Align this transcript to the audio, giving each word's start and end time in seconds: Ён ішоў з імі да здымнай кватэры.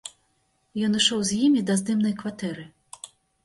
Ён 0.87 0.97
ішоў 1.01 1.21
з 1.33 1.39
імі 1.49 1.63
да 1.69 1.77
здымнай 1.85 2.19
кватэры. 2.25 2.69